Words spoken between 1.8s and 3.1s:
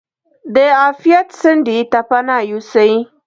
ته پناه یوسي.